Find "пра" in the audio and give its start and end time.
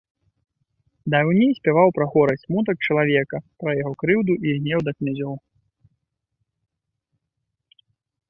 1.97-2.05, 3.63-3.71